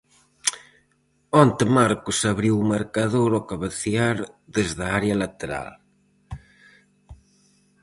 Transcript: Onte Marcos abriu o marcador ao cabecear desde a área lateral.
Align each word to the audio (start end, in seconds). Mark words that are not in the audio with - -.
Onte 1.43 1.63
Marcos 1.77 2.17
abriu 2.31 2.55
o 2.63 2.69
marcador 2.73 3.31
ao 3.35 3.47
cabecear 3.51 4.17
desde 4.55 4.81
a 4.87 4.93
área 4.99 5.15
lateral. 5.23 5.69